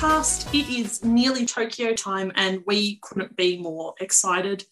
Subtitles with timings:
[0.00, 0.48] podcast.
[0.58, 4.64] It is nearly Tokyo time, and we couldn't be more excited.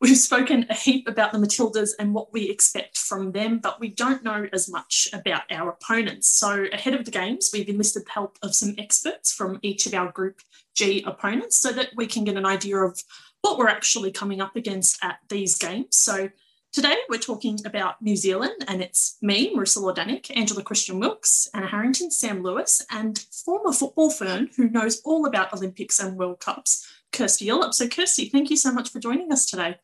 [0.00, 3.90] We've spoken a heap about the Matildas and what we expect from them, but we
[3.90, 6.28] don't know as much about our opponents.
[6.28, 9.94] So, ahead of the games, we've enlisted the help of some experts from each of
[9.94, 10.40] our Group
[10.74, 13.00] G opponents so that we can get an idea of
[13.42, 15.96] what we're actually coming up against at these games.
[15.96, 16.30] So,
[16.74, 21.68] Today, we're talking about New Zealand, and it's me, Marissa Lordanic, Angela Christian Wilkes, Anna
[21.68, 26.84] Harrington, Sam Lewis, and former football fern who knows all about Olympics and World Cups,
[27.12, 27.74] Kirsty Yallop.
[27.74, 29.76] So, Kirsty, thank you so much for joining us today.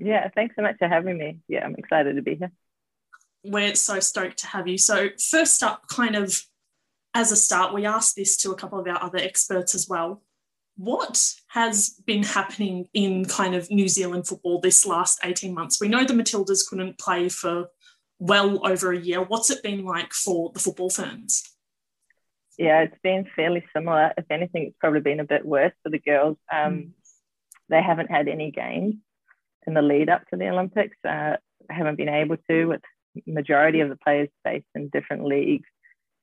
[0.00, 1.38] Yeah, thanks so much for having me.
[1.46, 2.50] Yeah, I'm excited to be here.
[3.44, 4.78] We're so stoked to have you.
[4.78, 6.42] So, first up, kind of
[7.14, 10.24] as a start, we asked this to a couple of our other experts as well
[10.80, 15.78] what has been happening in kind of New Zealand football this last 18 months?
[15.78, 17.66] We know the Matildas couldn't play for
[18.18, 19.22] well over a year.
[19.22, 21.42] What's it been like for the football ferns?
[22.56, 24.14] Yeah, it's been fairly similar.
[24.16, 26.38] If anything, it's probably been a bit worse for the girls.
[26.50, 26.90] Um, mm.
[27.68, 28.94] They haven't had any games
[29.66, 30.96] in the lead up to the Olympics.
[31.06, 31.36] Uh,
[31.68, 32.80] haven't been able to, with
[33.26, 35.68] majority of the players based in different leagues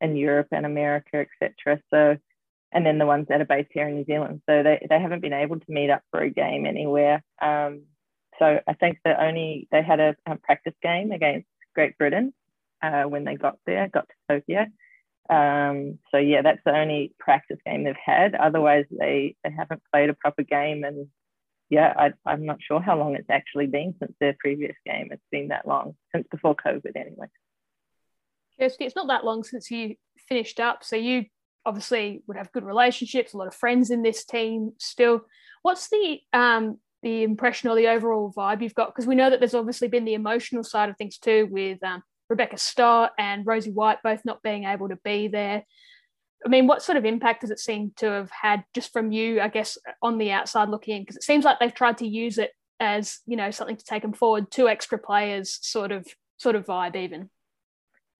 [0.02, 1.80] in Europe and America, etc.
[1.92, 2.18] So
[2.78, 4.40] and then the ones that are based here in New Zealand.
[4.48, 7.24] So they, they haven't been able to meet up for a game anywhere.
[7.42, 7.86] Um,
[8.38, 12.36] so I think that only they had a, a, practice game against Great Britain
[12.84, 14.68] uh, when they got there, got to Tokyo.
[15.28, 18.36] Um, so yeah, that's the only practice game they've had.
[18.36, 20.84] Otherwise, they, they haven't played a proper game.
[20.84, 21.08] And
[21.72, 25.08] yeah, I, I'm not sure how long it's actually been since their previous game.
[25.10, 27.26] It's been that long since before COVID, anyway.
[28.60, 29.96] Kirsty, it's not that long since you
[30.30, 30.84] finished up.
[30.84, 31.26] So you
[31.68, 35.22] obviously would have good relationships, a lot of friends in this team still.
[35.62, 38.88] What's the um, the impression or the overall vibe you've got?
[38.88, 42.02] Because we know that there's obviously been the emotional side of things too, with um,
[42.30, 45.64] Rebecca Stott and Rosie White both not being able to be there.
[46.46, 49.42] I mean, what sort of impact does it seem to have had just from you,
[49.42, 51.02] I guess, on the outside looking in?
[51.02, 54.04] Because it seems like they've tried to use it as you know something to take
[54.04, 56.08] them forward, two extra players, sort of
[56.38, 57.30] sort of vibe even.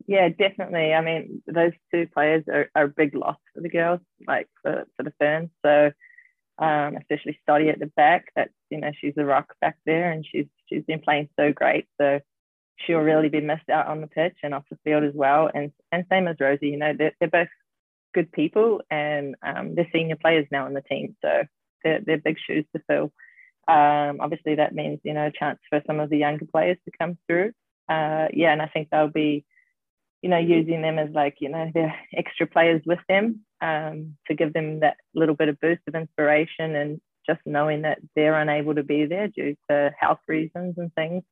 [0.08, 0.94] Yeah, definitely.
[0.94, 4.86] I mean, those two players are, are a big loss for the girls, like for,
[4.96, 5.50] for the Ferns.
[5.66, 5.92] So,
[6.60, 8.32] um, especially Stotty at the back.
[8.36, 11.88] That's you know she's a rock back there, and she's she's been playing so great.
[12.00, 12.22] So
[12.78, 15.50] she'll really be missed out on the pitch and off the field as well.
[15.54, 16.70] And and same as Rosie.
[16.70, 17.50] You know, they're, they're both
[18.14, 21.18] good people, and um, they're senior players now in the team.
[21.22, 21.44] So
[21.84, 23.12] they're they're big shoes to fill.
[23.68, 26.92] Um, obviously, that means you know a chance for some of the younger players to
[26.98, 27.52] come through.
[27.90, 29.46] Uh, yeah, and I think they'll be
[30.22, 34.36] you know, using them as like, you know, they're extra players with them um, to
[34.36, 38.76] give them that little bit of boost of inspiration and just knowing that they're unable
[38.76, 41.24] to be there due to health reasons and things.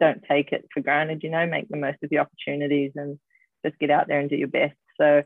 [0.00, 3.18] Don't take it for granted, you know, make the most of the opportunities and
[3.64, 4.76] just get out there and do your best.
[5.00, 5.22] So,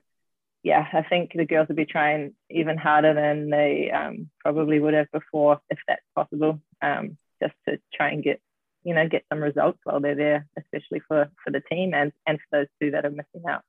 [0.63, 4.95] yeah, I think the girls will be trying even harder than they um, probably would
[4.95, 8.41] have before, if that's possible, um, just to try and get
[8.89, 12.39] you know, get some results while they're there, especially for, for the team and, and
[12.39, 13.61] for those two that are missing out.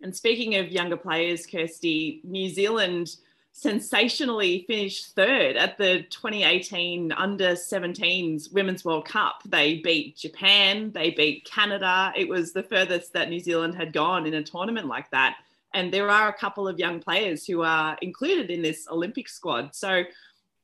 [0.00, 3.16] And speaking of younger players, Kirsty, New Zealand
[3.50, 9.42] sensationally finished third at the 2018 under 17s Women's World Cup.
[9.44, 12.12] They beat Japan, they beat Canada.
[12.16, 15.38] It was the furthest that New Zealand had gone in a tournament like that.
[15.74, 19.74] And there are a couple of young players who are included in this Olympic squad.
[19.74, 20.04] So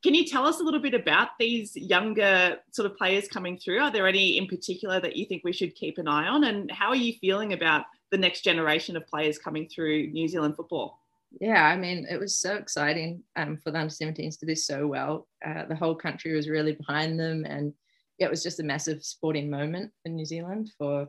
[0.04, 3.80] can you tell us a little bit about these younger sort of players coming through?
[3.80, 6.44] Are there any in particular that you think we should keep an eye on?
[6.44, 10.56] And how are you feeling about the next generation of players coming through New Zealand
[10.56, 11.00] football?
[11.40, 14.86] Yeah, I mean, it was so exciting um, for the under 17s to do so
[14.86, 15.26] well.
[15.44, 17.72] Uh, the whole country was really behind them, and
[18.18, 21.08] it was just a massive sporting moment in New Zealand for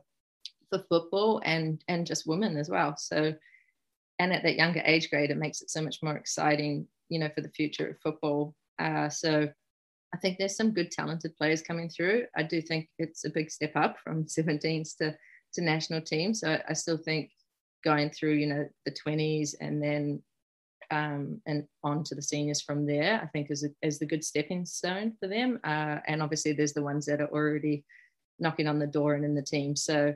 [0.70, 2.96] for football and and just women as well.
[2.96, 3.34] So,
[4.20, 7.30] and at that younger age grade, it makes it so much more exciting, you know,
[7.36, 9.48] for the future of football uh, so
[10.14, 12.26] I think there's some good talented players coming through.
[12.36, 15.16] I do think it's a big step up from 17s to,
[15.54, 16.40] to national teams.
[16.40, 17.32] So I still think
[17.84, 20.24] going through, you know, the 20s and then
[20.92, 24.24] um, and on to the seniors from there, I think is, a, is the good
[24.24, 25.60] stepping stone for them.
[25.64, 27.84] Uh, and obviously there's the ones that are already
[28.40, 29.76] knocking on the door and in the team.
[29.76, 30.14] So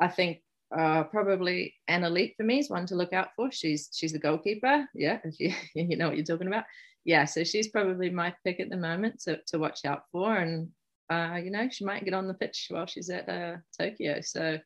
[0.00, 0.42] I think
[0.76, 3.50] uh, probably Anna Leat for me is one to look out for.
[3.50, 4.86] She's she's the goalkeeper.
[4.94, 6.64] Yeah, you you know what you're talking about
[7.06, 10.34] yeah, so she's probably my pick at the moment to, to watch out for.
[10.34, 10.70] And,
[11.08, 14.20] uh, you know, she might get on the pitch while she's at uh, Tokyo.
[14.22, 14.58] So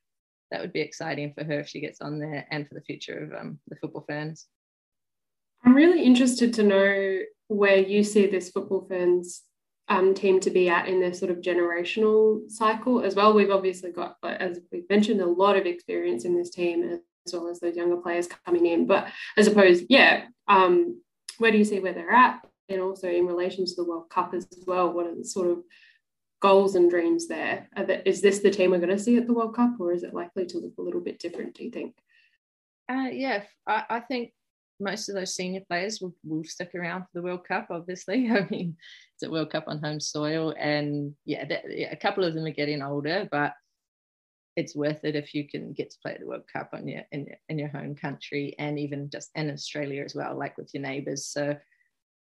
[0.51, 3.25] that would be exciting for her if she gets on there and for the future
[3.25, 4.47] of um, the football ferns.
[5.65, 9.43] I'm really interested to know where you see this football ferns
[9.89, 13.35] um, team to be at in their sort of generational cycle as well.
[13.35, 17.49] We've obviously got, as we've mentioned, a lot of experience in this team as well
[17.49, 18.87] as those younger players coming in.
[18.87, 21.03] But I suppose, yeah, um,
[21.41, 22.47] where do you see where they're at?
[22.69, 25.59] And also in relation to the World Cup as well, what are the sort of
[26.41, 27.69] goals and dreams there?
[28.05, 30.15] Is this the team we're going to see at the World Cup, or is it
[30.15, 31.55] likely to look a little bit different?
[31.55, 31.97] Do you think?
[32.89, 34.33] Uh, yeah, I, I, think
[34.81, 37.69] most of those senior players will, will stick around for the World Cup.
[37.71, 38.77] Obviously, I mean,
[39.15, 42.45] it's a World Cup on home soil, and yeah, that, yeah, a couple of them
[42.45, 43.55] are getting older, but
[44.57, 47.27] it's worth it if you can get to play the World Cup on your in,
[47.49, 51.27] in your home country and even just in Australia as well, like with your neighbours.
[51.27, 51.57] So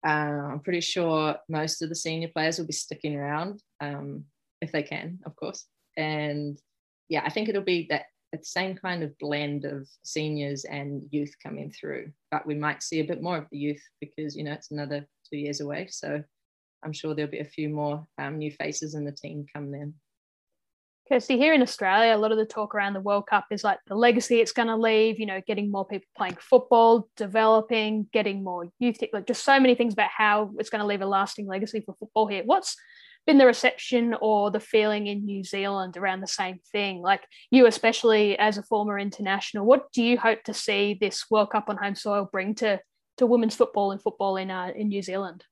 [0.05, 4.25] uh, I'm pretty sure most of the senior players will be sticking around um,
[4.61, 5.65] if they can, of course.
[5.97, 6.57] And
[7.09, 8.05] yeah, I think it'll be that
[8.43, 13.05] same kind of blend of seniors and youth coming through, but we might see a
[13.05, 15.87] bit more of the youth because you know it's another two years away.
[15.89, 16.23] So
[16.83, 19.93] I'm sure there'll be a few more um, new faces in the team come then.
[21.11, 23.79] Kirsty, here in Australia, a lot of the talk around the World Cup is like
[23.87, 28.43] the legacy it's going to leave, you know, getting more people playing football, developing, getting
[28.43, 31.47] more youth, like just so many things about how it's going to leave a lasting
[31.47, 32.43] legacy for football here.
[32.45, 32.75] What's
[33.25, 37.01] been the reception or the feeling in New Zealand around the same thing?
[37.01, 41.49] Like you, especially as a former international, what do you hope to see this World
[41.49, 42.79] Cup on home soil bring to,
[43.17, 45.43] to women's football and football in, uh, in New Zealand?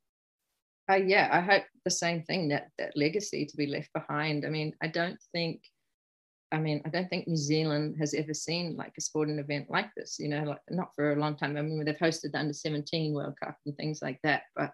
[0.95, 4.45] Yeah, I hope the same thing that that legacy to be left behind.
[4.45, 5.61] I mean, I don't think,
[6.51, 9.89] I mean, I don't think New Zealand has ever seen like a sporting event like
[9.95, 10.17] this.
[10.17, 11.57] You know, like not for a long time.
[11.57, 14.71] I mean, they've hosted the under seventeen World Cup and things like that, but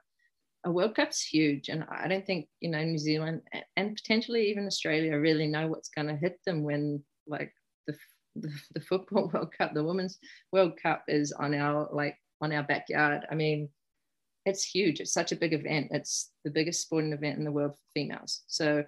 [0.65, 3.41] a World Cup's huge, and I don't think you know New Zealand
[3.75, 7.53] and potentially even Australia really know what's going to hit them when like
[7.87, 7.97] the,
[8.35, 10.19] the the football World Cup, the women's
[10.51, 13.25] World Cup is on our like on our backyard.
[13.31, 13.69] I mean
[14.45, 14.99] it's huge.
[14.99, 15.87] It's such a big event.
[15.91, 18.41] It's the biggest sporting event in the world for females.
[18.47, 18.83] So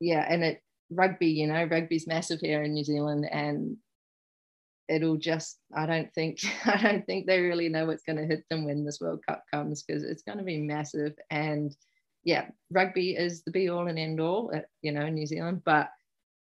[0.00, 3.76] yeah, and it rugby, you know, rugby's massive here in New Zealand and
[4.88, 8.44] it'll just I don't think I don't think they really know what's going to hit
[8.50, 11.74] them when this World Cup comes because it's going to be massive and
[12.24, 15.62] yeah, rugby is the be all and end all, at, you know, in New Zealand.
[15.64, 15.88] But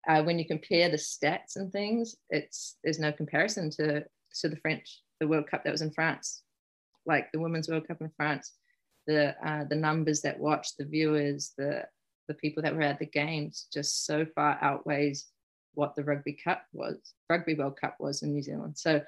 [0.09, 4.05] uh, when you compare the stats and things, it's there's no comparison to
[4.41, 6.43] to the French, the World Cup that was in France
[7.07, 8.53] like the Women's World Cup in France,
[9.07, 11.85] the uh, the numbers that watch, the viewers, the
[12.29, 15.27] the people that were at the games, just so far outweighs
[15.75, 16.97] what the Rugby Cup was,
[17.31, 18.77] Rugby World Cup was in New Zealand.
[18.77, 19.01] So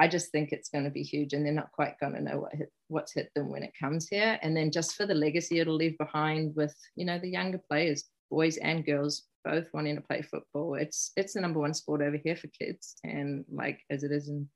[0.00, 2.40] I just think it's going to be huge, and they're not quite going to know
[2.40, 4.38] what hit, what's hit them when it comes here.
[4.42, 8.04] And then just for the legacy it'll leave behind with you know the younger players,
[8.30, 10.74] boys and girls, both wanting to play football.
[10.74, 14.28] It's it's the number one sport over here for kids, and like as it is
[14.28, 14.48] in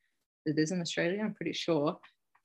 [0.46, 1.98] it is in Australia, I'm pretty sure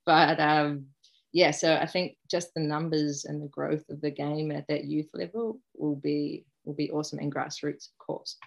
[0.06, 0.88] but um,
[1.34, 4.86] yeah, so I think just the numbers and the growth of the game at that
[4.86, 8.38] youth level will be will be awesome and grassroots, of course.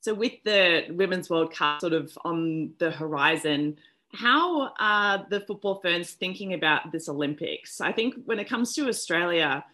[0.00, 3.76] So with the Women's World Cup sort of on the horizon,
[4.12, 7.80] how are the football ferns thinking about this Olympics?
[7.80, 9.64] I think when it comes to Australia,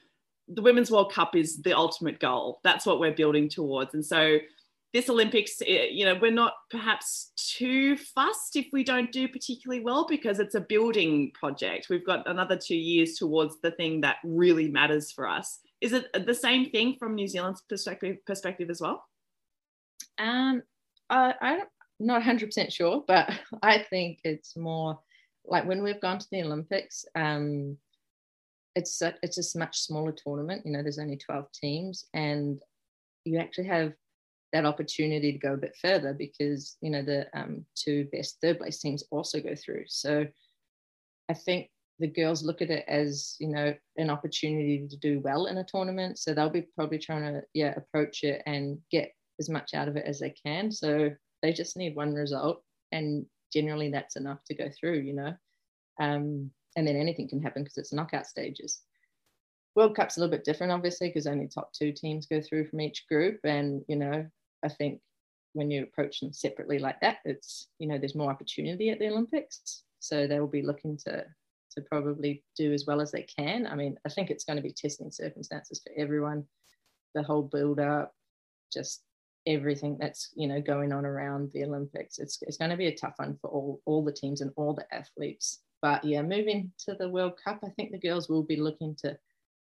[0.49, 2.61] the Women's World Cup is the ultimate goal.
[2.65, 3.95] That's what we're building towards.
[3.95, 4.39] And so
[4.93, 9.83] this Olympics, eh, you know, we're not perhaps too fussed if we don't do particularly
[9.83, 11.89] well because it's a building project.
[11.91, 15.59] We've got another two years towards the thing that really matters for us.
[15.81, 19.05] Is it the same thing from New Zealand's perspective perspective as well?
[20.19, 20.63] Um,
[21.11, 21.61] I, I'm
[22.01, 23.31] not 100% sure, but
[23.63, 24.99] I think it's more
[25.45, 27.77] like when we've gone to the Olympics, um,
[28.75, 30.63] it's a, it's a much smaller tournament.
[30.65, 32.61] You know, there's only 12 teams, and
[33.25, 33.93] you actually have
[34.53, 38.59] that opportunity to go a bit further because you know the um, two best third
[38.59, 39.85] place teams also go through.
[39.89, 40.27] So
[41.29, 45.47] I think the girls look at it as you know an opportunity to do well
[45.47, 46.19] in a tournament.
[46.19, 49.97] So they'll be probably trying to yeah approach it and get as much out of
[49.97, 50.71] it as they can.
[50.71, 51.11] So
[51.43, 52.63] they just need one result,
[52.93, 55.01] and generally that's enough to go through.
[55.01, 55.35] You know,
[56.01, 58.83] um, and then anything can happen because it's knockout stages.
[59.77, 62.81] World Cup's a little bit different, obviously, because only top two teams go through from
[62.81, 64.27] each group, and you know
[64.65, 65.01] I think
[65.53, 69.09] when you approach them separately like that, it's you know there's more opportunity at the
[69.09, 71.25] Olympics, so they will be looking to
[71.73, 73.67] to probably do as well as they can.
[73.67, 76.45] I mean, I think it's going to be testing circumstances for everyone,
[77.15, 78.15] the whole build up,
[78.73, 79.03] just
[79.47, 82.19] everything that's you know going on around the Olympics.
[82.19, 84.73] It's it's going to be a tough one for all all the teams and all
[84.73, 85.61] the athletes.
[85.83, 89.19] But yeah, moving to the World Cup, I think the girls will be looking to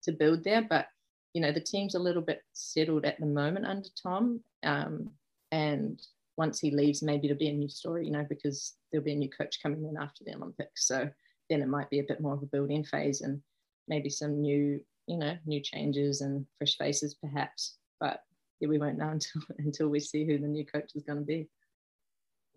[0.04, 0.86] to build there, but
[1.34, 5.10] you know the team's a little bit settled at the moment under Tom, um,
[5.50, 6.00] and
[6.36, 9.16] once he leaves, maybe it'll be a new story, you know, because there'll be a
[9.16, 10.86] new coach coming in after the Olympics.
[10.86, 11.08] So
[11.50, 13.40] then it might be a bit more of a building phase and
[13.88, 17.76] maybe some new, you know, new changes and fresh faces perhaps.
[18.00, 18.20] But
[18.60, 21.24] yeah, we won't know until until we see who the new coach is going to
[21.24, 21.48] be.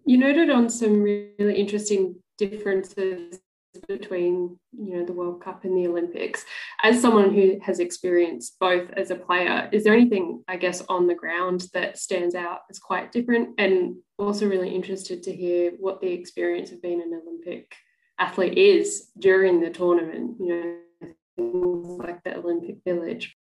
[0.05, 3.39] You noted on some really interesting differences
[3.87, 6.45] between you know the World Cup and the Olympics.
[6.83, 11.07] As someone who has experienced both as a player, is there anything I guess on
[11.07, 13.49] the ground that stands out as quite different?
[13.57, 17.73] And also really interested to hear what the experience of being an Olympic
[18.19, 20.37] athlete is during the tournament.
[20.39, 23.35] You know, things like the Olympic Village.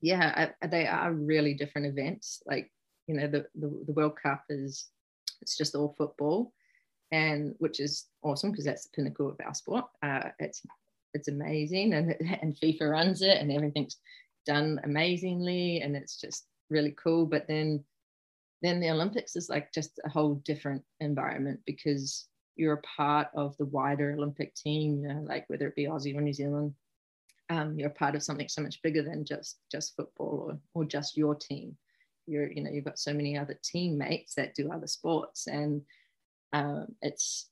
[0.00, 2.42] Yeah, they are really different events.
[2.46, 2.70] Like
[3.06, 4.88] you know, the, the, the World Cup is
[5.40, 6.52] it's just all football
[7.12, 9.84] and which is awesome because that's the pinnacle of our sport.
[10.02, 10.62] Uh, it's
[11.14, 13.96] it's amazing, and and FIFA runs it, and everything's
[14.46, 17.26] done amazingly, and it's just really cool.
[17.26, 17.84] But then
[18.62, 23.56] then the Olympics is like just a whole different environment because you're a part of
[23.56, 26.74] the wider Olympic team, you know, like whether it be Aussie or New Zealand,
[27.50, 30.84] um, you're a part of something so much bigger than just just football or, or
[30.84, 31.76] just your team.
[32.26, 35.82] You're, you know, you've got so many other teammates that do other sports, and
[36.52, 37.48] um, it's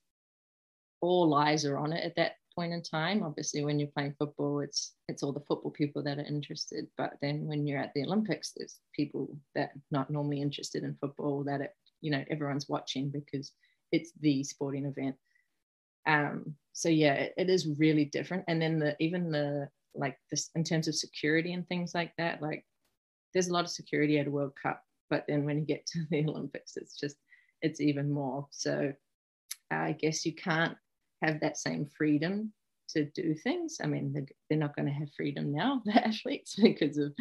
[1.01, 3.23] all eyes are on it at that point in time.
[3.23, 6.87] Obviously, when you're playing football, it's it's all the football people that are interested.
[6.97, 11.45] But then when you're at the Olympics, there's people that not normally interested in football
[11.45, 13.53] that it, you know everyone's watching because
[13.93, 15.17] it's the sporting event.
[16.07, 18.45] Um, so yeah, it, it is really different.
[18.49, 22.43] And then the even the like this in terms of security and things like that,
[22.43, 22.65] like
[23.33, 26.05] there's a lot of security at a World Cup, but then when you get to
[26.11, 27.17] the Olympics, it's just
[27.63, 28.47] it's even more.
[28.51, 28.93] So
[29.71, 30.77] I guess you can't
[31.23, 32.53] have that same freedom
[32.89, 33.79] to do things.
[33.83, 37.13] I mean, they're not going to have freedom now, the athletes, because of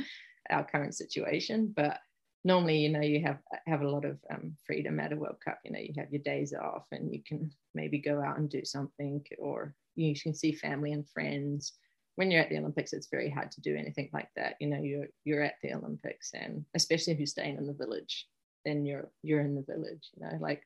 [0.50, 1.74] our current situation.
[1.76, 2.00] But
[2.44, 5.60] normally, you know, you have have a lot of um, freedom at a World Cup.
[5.64, 8.64] You know, you have your days off, and you can maybe go out and do
[8.64, 11.74] something, or you can see family and friends.
[12.16, 14.56] When you're at the Olympics, it's very hard to do anything like that.
[14.62, 18.28] You know, you're you're at the Olympics, and especially if you're staying in the village,
[18.66, 20.64] then you're you're in the village you know like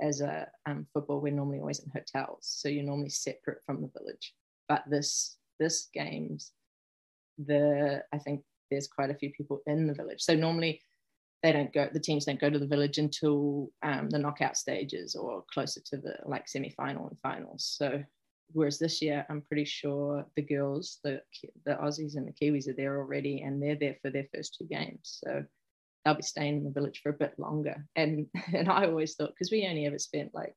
[0.00, 3.90] as a um, football we're normally always in hotels so you're normally separate from the
[3.98, 4.34] village.
[4.68, 6.52] But this this games
[7.46, 10.20] the i think there's quite a few people in the village.
[10.20, 10.80] So normally
[11.42, 15.14] they don't go the teams don't go to the village until um, the knockout stages
[15.14, 17.74] or closer to the like semi-final and finals.
[17.78, 18.02] So
[18.52, 21.20] whereas this year i'm pretty sure the girls the
[21.66, 24.66] the aussies and the kiwis are there already and they're there for their first two
[24.66, 25.20] games.
[25.24, 25.44] So
[26.04, 27.84] they'll be staying in the village for a bit longer.
[27.96, 30.54] And and I always thought because we only ever spent like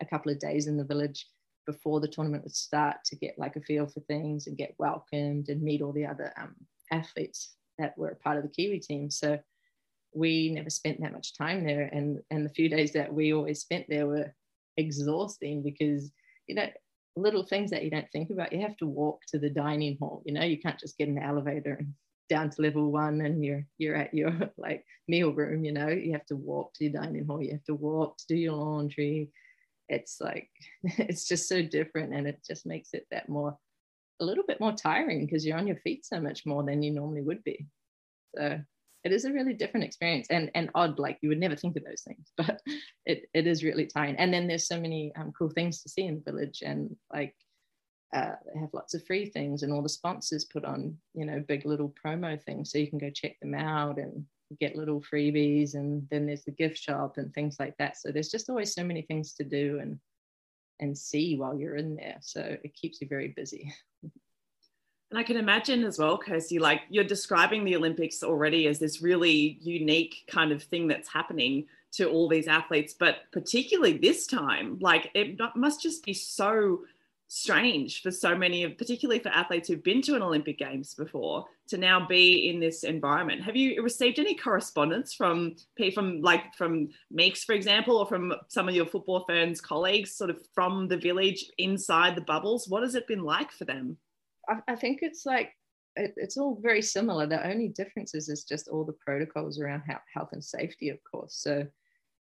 [0.00, 1.26] a couple of days in the village
[1.66, 5.48] before the tournament would start to get like a feel for things and get welcomed
[5.48, 6.54] and meet all the other um,
[6.92, 9.10] athletes that were part of the Kiwi team.
[9.10, 9.38] So
[10.14, 13.60] we never spent that much time there, and and the few days that we always
[13.60, 14.34] spent there were
[14.76, 16.10] exhausting because
[16.46, 16.68] you know
[17.16, 18.52] little things that you don't think about.
[18.52, 20.22] You have to walk to the dining hall.
[20.24, 21.94] You know, you can't just get an elevator and
[22.28, 26.12] down to level one and you're you're at your like meal room you know you
[26.12, 29.30] have to walk to your dining hall you have to walk to do your laundry.
[29.88, 30.50] It's like
[30.82, 33.56] it's just so different and it just makes it that more
[34.20, 36.90] a little bit more tiring because you're on your feet so much more than you
[36.90, 37.66] normally would be.
[38.34, 38.60] So
[39.04, 41.84] it is a really different experience and and odd like you would never think of
[41.84, 42.60] those things but
[43.04, 44.16] it, it is really tiring.
[44.16, 47.34] And then there's so many um, cool things to see in the village and like
[48.16, 51.44] uh, they have lots of free things and all the sponsors put on you know
[51.46, 52.72] big little promo things.
[52.72, 54.24] So you can go check them out and
[54.58, 57.98] get little freebies and then there's the gift shop and things like that.
[57.98, 59.98] So there's just always so many things to do and
[60.80, 62.16] and see while you're in there.
[62.20, 63.72] So it keeps you very busy.
[64.02, 69.00] And I can imagine as well, Kirsty, like you're describing the Olympics already as this
[69.00, 74.78] really unique kind of thing that's happening to all these athletes, but particularly this time,
[74.80, 76.80] like it must just be so
[77.28, 81.44] strange for so many of particularly for athletes who've been to an olympic games before
[81.68, 83.42] to now be in this environment.
[83.42, 85.56] Have you received any correspondence from
[85.94, 90.30] from like from Meeks for example or from some of your football ferns colleagues sort
[90.30, 92.68] of from the village inside the bubbles?
[92.68, 93.96] What has it been like for them?
[94.48, 95.52] I, I think it's like
[95.96, 97.26] it, it's all very similar.
[97.26, 99.82] The only difference is, is just all the protocols around
[100.14, 101.34] health and safety of course.
[101.34, 101.66] So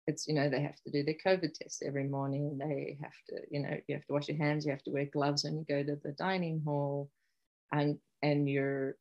[0.08, 2.58] it's you know they have to do their covid tests every morning.
[2.58, 5.06] They have to you know you have to wash your hands you have to wear
[5.06, 7.10] gloves when you go to the dining hall.
[7.72, 8.96] And and you're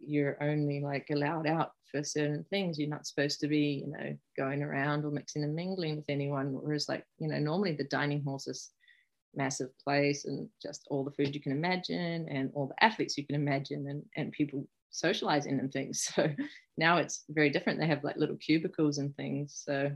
[0.00, 2.78] you're only like allowed out for certain things.
[2.78, 6.52] You're not supposed to be you know going around or mixing and mingling with anyone.
[6.52, 8.70] Whereas like you know normally the dining hall's this
[9.34, 13.26] massive place and just all the food you can imagine and all the athletes you
[13.26, 16.10] can imagine and and people socializing and things.
[16.14, 16.28] So
[16.76, 17.78] now it's very different.
[17.78, 19.60] They have like little cubicles and things.
[19.64, 19.90] So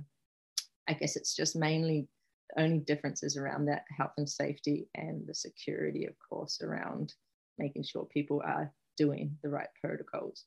[0.88, 2.08] I guess it's just mainly
[2.50, 7.14] the only differences around that health and safety and the security, of course, around
[7.58, 10.44] making sure people are doing the right protocols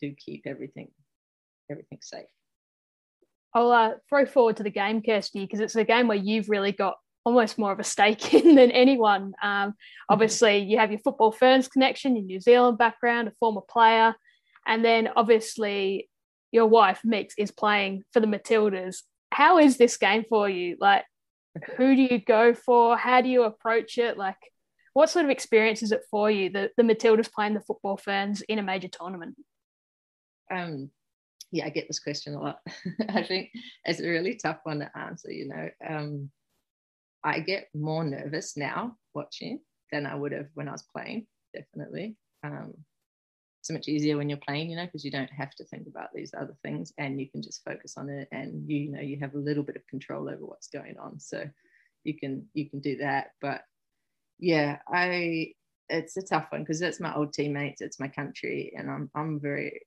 [0.00, 0.90] to keep everything
[1.70, 2.26] everything safe.
[3.54, 6.72] I'll uh, throw forward to the game, Kirsty, because it's a game where you've really
[6.72, 9.32] got almost more of a stake in than anyone.
[9.42, 9.74] Um,
[10.08, 14.14] obviously, you have your football ferns connection, your New Zealand background, a former player,
[14.66, 16.08] and then obviously
[16.50, 19.02] your wife Meeks is playing for the Matildas.
[19.32, 20.76] How is this game for you?
[20.78, 21.04] Like,
[21.76, 22.96] who do you go for?
[22.96, 24.18] How do you approach it?
[24.18, 24.36] Like,
[24.94, 26.50] what sort of experience is it for you?
[26.50, 29.36] The the Matildas playing the football ferns in a major tournament.
[30.50, 30.90] Um,
[31.50, 32.58] yeah, I get this question a lot.
[33.08, 33.50] I think
[33.84, 35.30] it's a really tough one to answer.
[35.30, 36.30] You know, um,
[37.24, 39.60] I get more nervous now watching
[39.90, 41.26] than I would have when I was playing.
[41.54, 42.16] Definitely.
[42.44, 42.74] Um,
[43.62, 46.08] so much easier when you're playing, you know, because you don't have to think about
[46.12, 49.18] these other things and you can just focus on it and you, you know you
[49.20, 51.18] have a little bit of control over what's going on.
[51.20, 51.44] So
[52.04, 53.28] you can you can do that.
[53.40, 53.62] But
[54.38, 55.52] yeah, I
[55.88, 59.40] it's a tough one because it's my old teammates, it's my country, and I'm I'm
[59.40, 59.82] very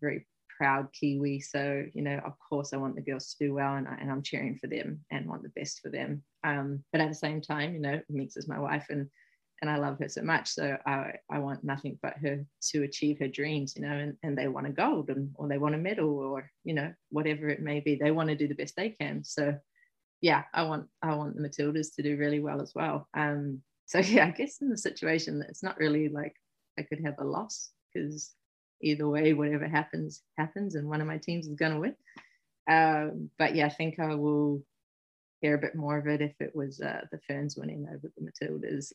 [0.00, 0.26] very
[0.58, 1.40] proud Kiwi.
[1.40, 4.10] So you know, of course, I want the girls to do well, and, I, and
[4.10, 6.22] I'm cheering for them and want the best for them.
[6.44, 9.08] Um, but at the same time, you know, Meeks is my wife, and
[9.60, 10.48] and I love her so much.
[10.48, 14.36] So I, I want nothing but her to achieve her dreams, you know, and, and
[14.36, 17.62] they want a gold and, or they want a medal or, you know, whatever it
[17.62, 19.24] may be, they want to do the best they can.
[19.24, 19.56] So
[20.20, 23.08] yeah, I want, I want the Matildas to do really well as well.
[23.14, 26.34] Um, so yeah, I guess in the situation it's not really like
[26.78, 28.32] I could have a loss because
[28.82, 31.96] either way, whatever happens, happens and one of my teams is going to win.
[32.70, 34.62] Um, but yeah, I think I will
[35.44, 38.24] hear a bit more of it if it was uh, the Ferns winning over the
[38.24, 38.92] Matildas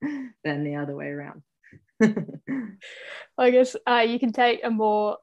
[0.44, 1.42] than the other way around.
[3.36, 5.16] I guess uh, you can take a more,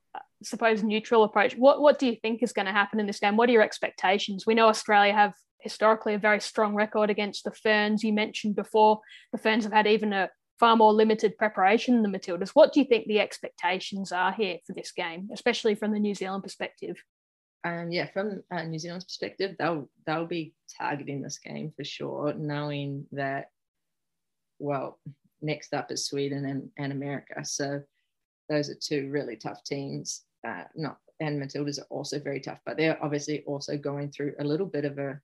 [0.44, 1.56] suppose, neutral approach.
[1.56, 3.38] What What do you think is going to happen in this game?
[3.38, 4.46] What are your expectations?
[4.46, 8.04] We know Australia have historically a very strong record against the Ferns.
[8.04, 9.00] You mentioned before
[9.32, 12.50] the Ferns have had even a far more limited preparation than the Matildas.
[12.50, 16.16] What do you think the expectations are here for this game, especially from the New
[16.16, 16.98] Zealand perspective?
[17.66, 22.32] Um, yeah, from uh, New Zealand's perspective, they'll they'll be targeting this game for sure,
[22.36, 23.50] knowing that
[24.60, 25.00] well,
[25.42, 27.44] next up is Sweden and, and America.
[27.44, 27.82] So
[28.50, 30.26] those are two really tough teams.
[30.48, 34.44] Uh, not and Matildas are also very tough, but they're obviously also going through a
[34.44, 35.20] little bit of a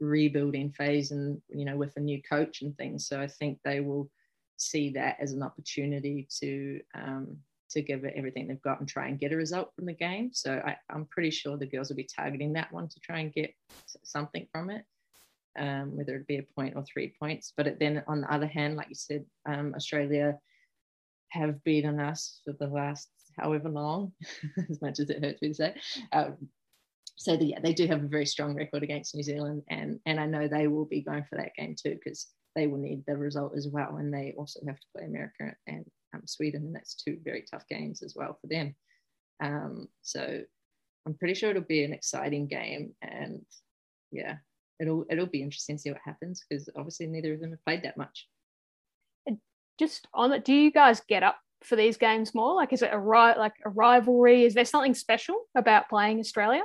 [0.00, 3.06] rebuilding phase, and you know, with a new coach and things.
[3.06, 4.10] So I think they will
[4.56, 7.36] see that as an opportunity to um,
[7.70, 10.30] to give it everything they've got and try and get a result from the game.
[10.32, 13.32] So I, am pretty sure the girls will be targeting that one to try and
[13.32, 13.54] get
[14.02, 14.84] something from it,
[15.58, 17.52] um, whether it be a point or three points.
[17.56, 20.38] But then on the other hand, like you said, um, Australia
[21.30, 24.12] have beaten us for the last however long,
[24.70, 25.74] as much as it hurts me to say.
[26.12, 26.36] Um,
[27.16, 30.18] so the, yeah, they do have a very strong record against New Zealand, and and
[30.18, 33.16] I know they will be going for that game too because they will need the
[33.16, 36.94] result as well, and they also have to play America and um, Sweden, and that's
[36.94, 38.74] two very tough games as well for them.
[39.42, 40.42] Um, so
[41.06, 43.44] I'm pretty sure it'll be an exciting game, and
[44.10, 44.36] yeah,
[44.80, 47.82] it'll it'll be interesting to see what happens because obviously neither of them have played
[47.82, 48.28] that much.
[49.76, 52.54] Just on it, do you guys get up for these games more?
[52.54, 54.44] Like, is it a right like a rivalry?
[54.44, 56.62] Is there something special about playing Australia?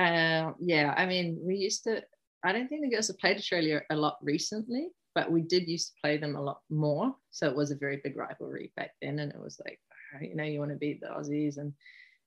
[0.00, 2.02] Uh, yeah, I mean, we used to.
[2.42, 5.88] I don't think the girls have played Australia a lot recently, but we did used
[5.88, 7.14] to play them a lot more.
[7.30, 9.18] So it was a very big rivalry back then.
[9.18, 9.80] And it was like,
[10.20, 11.72] you know, you want to beat the Aussies and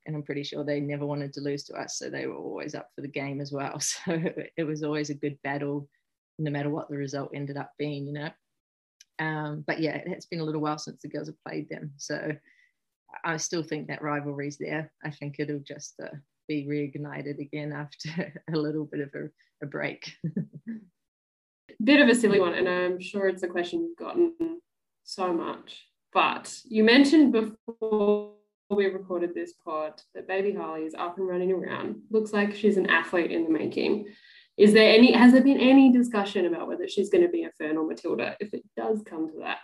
[0.06, 1.98] and I'm pretty sure they never wanted to lose to us.
[1.98, 3.80] So they were always up for the game as well.
[3.80, 4.22] So
[4.58, 5.88] it was always a good battle,
[6.38, 8.30] no matter what the result ended up being, you know.
[9.20, 11.94] Um, but yeah, it's been a little while since the girls have played them.
[11.96, 12.34] So
[13.24, 14.92] I still think that rivalry's there.
[15.04, 16.16] I think it'll just uh,
[16.48, 19.30] be reignited again after a little bit of a,
[19.64, 20.12] a break.
[21.84, 24.60] bit of a silly one, and I'm sure it's a question you've gotten
[25.04, 25.86] so much.
[26.14, 28.34] But you mentioned before
[28.70, 31.98] we recorded this pod that baby Harley is up and running around.
[32.12, 34.08] Looks like she's an athlete in the making.
[34.58, 37.52] Is there any, has there been any discussion about whether she's going to be a
[37.58, 39.58] Fern or Matilda if it does come to that?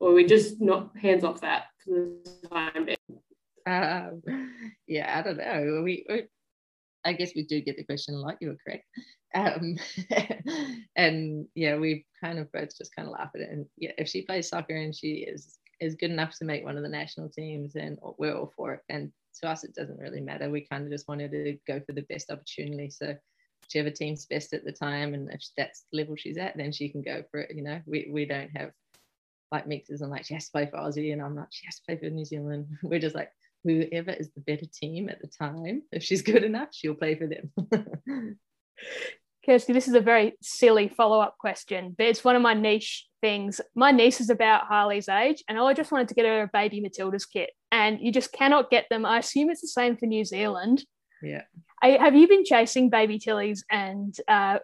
[0.00, 3.20] Or we just not hands off that for the time being?
[3.66, 4.22] Um,
[4.86, 5.82] yeah, I don't know.
[5.82, 6.24] We, we,
[7.04, 8.36] I guess we do get the question a lot.
[8.40, 8.84] You were correct.
[9.34, 9.76] Um,
[10.96, 13.50] and yeah, we kind of both just kind of laugh at it.
[13.50, 16.76] And yeah, if she plays soccer and she is is good enough to make one
[16.76, 18.80] of the national teams, then we're all for it.
[18.88, 20.48] And to us, it doesn't really matter.
[20.48, 22.90] We kind of just wanted to go for the best opportunity.
[22.90, 23.16] So
[23.62, 26.88] whichever team's best at the time, and if that's the level she's at, then she
[26.88, 27.54] can go for it.
[27.54, 28.70] You know, we we don't have
[29.50, 31.76] like mixes and like she has to play for Aussie, and I'm like she has
[31.76, 32.66] to play for New Zealand.
[32.82, 33.30] We're just like
[33.64, 35.82] whoever is the better team at the time.
[35.90, 38.38] If she's good enough, she'll play for them.
[39.44, 43.06] Kirsty, this is a very silly follow up question, but it's one of my niche
[43.20, 43.60] things.
[43.74, 46.80] My niece is about Harley's age, and I just wanted to get her a baby
[46.80, 49.04] Matilda's kit, and you just cannot get them.
[49.04, 50.84] I assume it's the same for New Zealand.
[51.22, 51.42] Yeah.
[51.82, 54.58] have you been chasing baby Tillies and uh,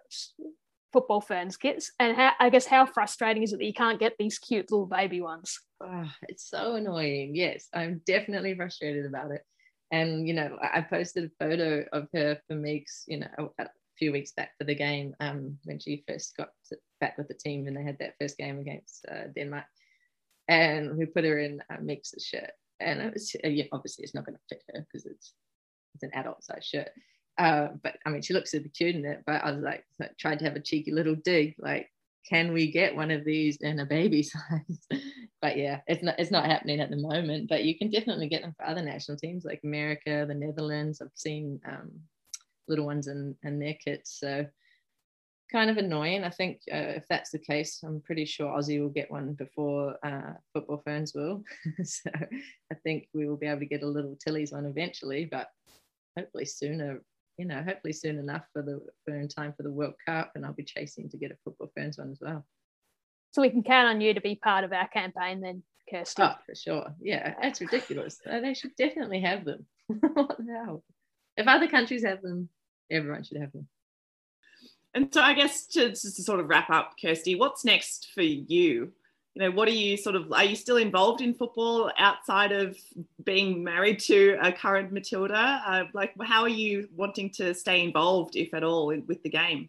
[0.93, 1.93] football ferns kits?
[1.99, 4.87] And how, I guess how frustrating is it that you can't get these cute little
[4.87, 5.59] baby ones?
[5.83, 7.35] Oh, it's so annoying.
[7.35, 9.43] Yes, I'm definitely frustrated about it.
[9.91, 13.53] And you know, I posted a photo of her for Meeks, you know,
[14.01, 16.49] few weeks back for the game um, when she first got
[17.01, 19.67] back with the team and they had that first game against uh, Denmark.
[20.49, 24.27] And we put her in uh, Meeks' shirt, and it was uh, obviously it's not
[24.27, 25.35] going to fit her because it's
[25.95, 26.91] it's an adult size shirt.
[27.39, 29.23] Uh, but I mean, she looks super cute in it.
[29.27, 29.85] But I was like,
[30.19, 31.89] tried to have a cheeky little dig, like,
[32.29, 34.89] can we get one of these in a baby size?
[35.41, 37.49] but yeah, it's not it's not happening at the moment.
[37.49, 41.01] But you can definitely get them for other national teams like America, the Netherlands.
[41.01, 41.91] I've seen um,
[42.69, 44.19] little ones in, in their kits.
[44.21, 44.47] So
[45.51, 46.25] kind of annoying.
[46.25, 49.97] I think uh, if that's the case, I'm pretty sure Aussie will get one before
[50.05, 51.43] uh, football ferns will.
[51.85, 52.11] so
[52.73, 55.49] I think we will be able to get a little Tilly's one eventually, but
[56.19, 57.03] hopefully sooner.
[57.39, 60.45] You know, hopefully soon enough for the for in time for the World Cup, and
[60.45, 62.45] I'll be chasing to get a football ferns one as well.
[63.31, 66.23] So we can count on you to be part of our campaign then, Kirsty.
[66.23, 66.95] Oh, for sure.
[67.01, 68.19] Yeah, that's ridiculous.
[68.27, 69.65] they should definitely have them.
[69.87, 70.85] what the hell?
[71.37, 72.49] If other countries have them,
[72.91, 73.69] everyone should have them.
[74.93, 78.23] And so I guess to, just to sort of wrap up, Kirsty, what's next for
[78.23, 78.93] you?
[79.35, 82.77] You know, what are you sort of, are you still involved in football outside of
[83.23, 85.63] being married to a current Matilda?
[85.65, 89.69] Uh, like, how are you wanting to stay involved, if at all, with the game?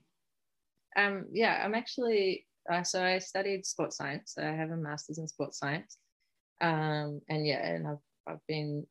[0.97, 4.33] Um, yeah, I'm actually, uh, so I studied sports science.
[4.33, 5.97] So I have a master's in sports science.
[6.59, 7.97] Um, and yeah, and I've,
[8.27, 8.87] I've been,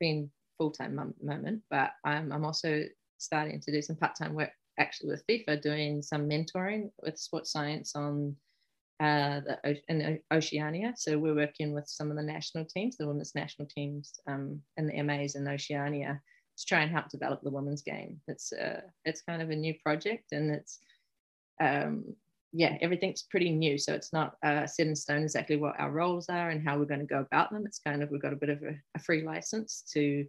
[0.00, 2.84] been full-time moment, but I'm, I'm also
[3.18, 7.96] starting to do some part-time work actually with FIFA doing some mentoring with sports science
[7.96, 8.36] on
[9.00, 10.92] uh, the, in Oceania.
[10.96, 14.88] So we're working with some of the national teams, the women's national teams, um, and
[14.88, 16.20] the MAs in Oceania
[16.56, 18.20] to try and help develop the women's game.
[18.26, 20.80] It's uh, it's kind of a new project, and it's
[21.60, 22.04] um,
[22.52, 23.78] yeah, everything's pretty new.
[23.78, 26.86] So it's not uh, set in stone exactly what our roles are and how we're
[26.86, 27.64] going to go about them.
[27.66, 30.26] It's kind of we've got a bit of a, a free license to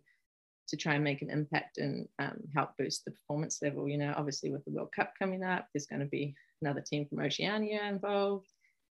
[0.70, 3.88] to try and make an impact and um, help boost the performance level.
[3.88, 7.06] You know, obviously with the World Cup coming up, there's going to be another team
[7.06, 8.48] from Oceania involved.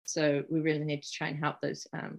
[0.04, 2.18] So we really need to try and help those um,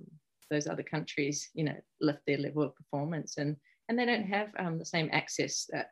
[0.50, 3.38] those other countries, you know, lift their level of performance.
[3.38, 3.56] And
[3.90, 5.92] and they don't have um, the same access that,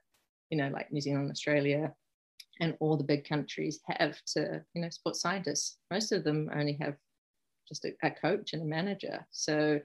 [0.50, 1.94] you know, like New Zealand, Australia,
[2.60, 5.78] and all the big countries have to, you know, sports scientists.
[5.92, 6.96] Most of them only have
[7.68, 9.26] just a, a coach and a manager.
[9.32, 9.80] So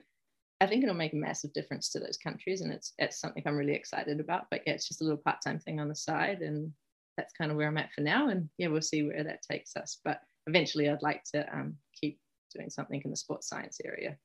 [0.61, 3.57] I think it'll make a massive difference to those countries, and it's it's something I'm
[3.57, 4.45] really excited about.
[4.51, 6.71] But yeah, it's just a little part time thing on the side, and
[7.17, 8.29] that's kind of where I'm at for now.
[8.29, 9.99] And yeah, we'll see where that takes us.
[10.05, 12.19] But eventually, I'd like to um, keep
[12.55, 14.17] doing something in the sports science area.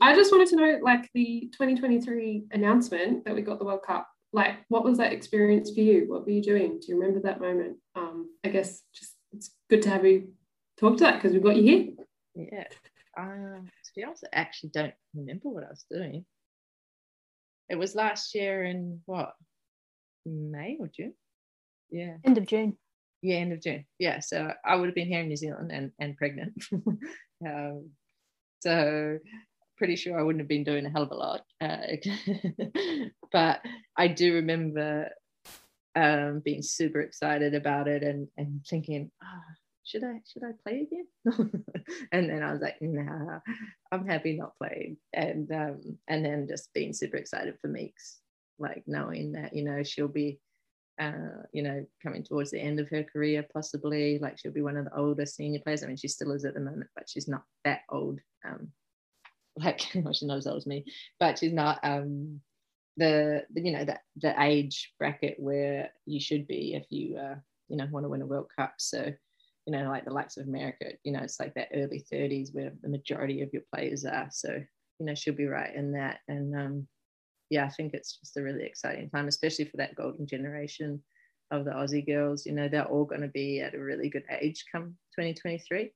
[0.00, 4.08] I just wanted to know, like the 2023 announcement that we got the World Cup.
[4.32, 6.06] Like, what was that experience for you?
[6.08, 6.80] What were you doing?
[6.80, 7.76] Do you remember that moment?
[7.96, 10.32] Um, I guess just it's good to have you
[10.78, 11.86] talk to that because we've got you here.
[12.34, 12.64] Yeah.
[13.18, 16.24] Um, honest, I actually don't remember what I was doing.
[17.68, 19.32] It was last year in what
[20.26, 21.14] May or June?
[21.90, 22.16] Yeah.
[22.24, 22.76] End of June.
[23.22, 23.84] Yeah, end of June.
[23.98, 24.20] Yeah.
[24.20, 26.52] So I would have been here in New Zealand and, and pregnant.
[27.46, 27.90] um,
[28.60, 29.18] so
[29.76, 31.42] pretty sure I wouldn't have been doing a hell of a lot.
[31.60, 31.78] Uh,
[33.32, 33.60] but
[33.96, 35.10] I do remember
[35.94, 39.54] um, being super excited about it and, and thinking, oh,
[39.90, 41.64] should I should I play again?
[42.12, 43.40] and then I was like, nah,
[43.90, 44.98] I'm happy not playing.
[45.12, 48.18] And um, and then just being super excited for Meeks,
[48.58, 50.38] like knowing that you know she'll be,
[51.00, 54.76] uh, you know, coming towards the end of her career, possibly like she'll be one
[54.76, 55.82] of the older senior players.
[55.82, 58.20] I mean, she still is at the moment, but she's not that old.
[58.46, 58.68] Um,
[59.56, 60.84] like well, she's not as old as me,
[61.18, 62.40] but she's not um
[62.96, 67.36] the, the you know that the age bracket where you should be if you uh
[67.68, 68.74] you know want to win a World Cup.
[68.78, 69.12] So
[69.66, 72.72] you know, like the likes of America, you know, it's like that early 30s where
[72.82, 74.28] the majority of your players are.
[74.30, 74.62] So,
[74.98, 76.18] you know, she'll be right in that.
[76.28, 76.88] And um,
[77.50, 81.02] yeah, I think it's just a really exciting time, especially for that golden generation
[81.50, 82.46] of the Aussie girls.
[82.46, 85.92] You know, they're all going to be at a really good age come 2023.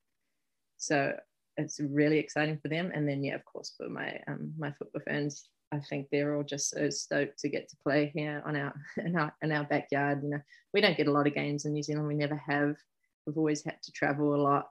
[0.77, 1.15] So
[1.57, 2.91] it's really exciting for them.
[2.95, 6.43] And then, yeah, of course, for my um, my football ferns, I think they're all
[6.43, 10.23] just so stoked to get to play here on our in our in our backyard.
[10.23, 10.41] You know,
[10.73, 12.09] we don't get a lot of games in New Zealand.
[12.09, 12.77] We never have.
[13.27, 14.69] We've always had to travel a lot.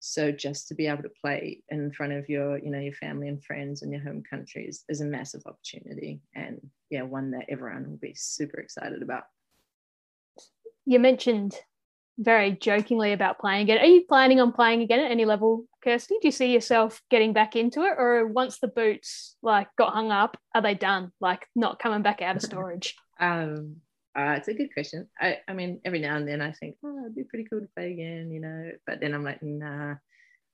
[0.00, 3.28] So just to be able to play in front of your, you know, your family
[3.28, 6.20] and friends in your home countries is a massive opportunity.
[6.34, 9.24] And yeah, one that everyone will be super excited about.
[10.86, 11.54] You mentioned
[12.18, 13.78] very jokingly about playing again.
[13.78, 16.16] Are you planning on playing again at any level Kirsty?
[16.20, 20.10] Do you see yourself getting back into it, or once the boots like got hung
[20.10, 21.12] up, are they done?
[21.20, 22.94] Like not coming back out of storage?
[23.20, 23.76] um,
[24.20, 25.08] uh, it's a good question.
[25.20, 27.68] I, I mean, every now and then I think, oh, it'd be pretty cool to
[27.76, 28.72] play again, you know.
[28.86, 29.94] But then I'm like, nah.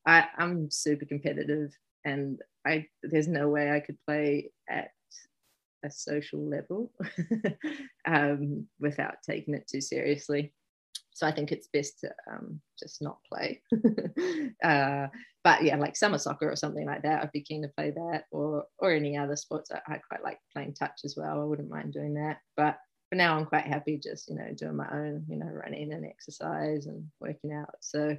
[0.06, 1.72] I, I'm super competitive,
[2.04, 4.90] and I there's no way I could play at
[5.84, 6.92] a social level
[8.06, 10.52] um, without taking it too seriously.
[11.12, 13.62] So I think it's best to um, just not play.
[14.62, 15.06] uh,
[15.42, 18.24] but yeah, like summer soccer or something like that, I'd be keen to play that,
[18.30, 19.70] or or any other sports.
[19.72, 21.40] I, I quite like playing touch as well.
[21.40, 22.38] I wouldn't mind doing that.
[22.56, 22.78] But
[23.16, 26.04] for now, I'm quite happy just you know doing my own, you know, running and
[26.04, 27.74] exercise and working out.
[27.80, 28.16] So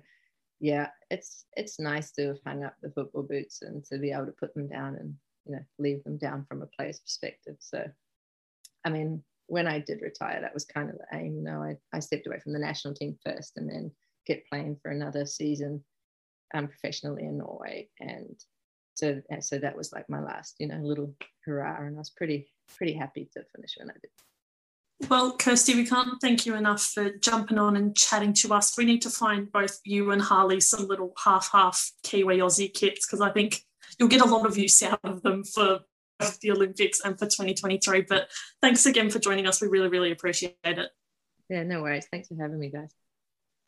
[0.60, 4.26] yeah, it's it's nice to have hung up the football boots and to be able
[4.26, 5.14] to put them down and
[5.46, 7.58] you know leave them down from a player's perspective.
[7.60, 7.86] So
[8.86, 11.36] I mean, when I did retire, that was kind of the aim.
[11.36, 13.92] You know, I, I stepped away from the national team first and then
[14.26, 15.84] kept playing for another season
[16.54, 17.90] um, professionally in Norway.
[18.00, 18.36] And
[18.96, 21.14] so, so that was like my last, you know, little
[21.46, 21.78] hurrah.
[21.80, 24.12] And I was pretty, pretty happy to finish when I did.
[25.10, 28.76] Well, Kirsty, we can't thank you enough for jumping on and chatting to us.
[28.78, 33.06] We need to find both you and Harley some little half half Kiwi Aussie kits
[33.06, 33.64] because I think
[34.00, 35.82] you'll get a lot of use out of them for
[36.20, 38.02] of the Olympics and for 2023.
[38.02, 38.30] But
[38.62, 39.62] thanks again for joining us.
[39.62, 40.90] We really, really appreciate it.
[41.50, 42.08] Yeah, no worries.
[42.12, 42.92] Thanks for having me, guys.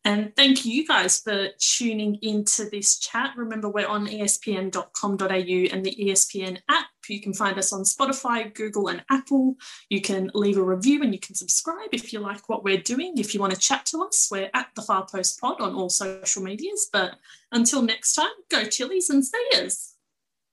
[0.04, 3.34] And thank you guys for tuning into this chat.
[3.36, 6.86] Remember, we're on espn.com.au and the ESPN app.
[7.08, 9.56] You can find us on Spotify, Google, and Apple.
[9.88, 13.18] You can leave a review and you can subscribe if you like what we're doing.
[13.18, 15.90] If you want to chat to us, we're at the Far Post Pod on all
[15.90, 16.88] social medias.
[16.90, 17.16] But
[17.52, 19.96] until next time, go Tillies and Sayers.